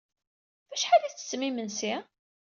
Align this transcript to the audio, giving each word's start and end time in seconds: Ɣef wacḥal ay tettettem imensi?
Ɣef 0.69 0.71
wacḥal 0.71 1.01
ay 1.03 1.11
tettettem 1.13 1.41
imensi? 1.49 1.93